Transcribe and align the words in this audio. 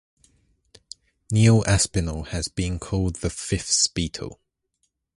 Neil 1.29 1.63
Aspinall 1.67 2.23
has 2.23 2.47
been 2.47 2.79
called 2.79 3.17
the 3.17 3.29
fifth 3.29 3.93
Beatle. 3.93 4.39